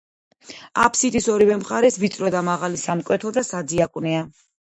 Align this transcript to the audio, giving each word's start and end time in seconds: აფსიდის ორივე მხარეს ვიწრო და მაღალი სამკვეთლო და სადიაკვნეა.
აფსიდის 0.85 1.27
ორივე 1.33 1.57
მხარეს 1.63 1.99
ვიწრო 2.05 2.31
და 2.37 2.41
მაღალი 2.49 2.81
სამკვეთლო 2.85 3.35
და 3.37 3.45
სადიაკვნეა. 3.53 4.27